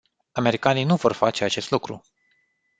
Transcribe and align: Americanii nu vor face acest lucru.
Americanii 0.31 0.83
nu 0.83 0.95
vor 0.95 1.11
face 1.13 1.43
acest 1.43 1.69
lucru. 1.71 2.03